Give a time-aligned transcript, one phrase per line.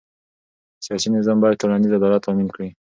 [0.85, 2.69] سیاسي نظام باید ټولنیز عدالت تأمین کړي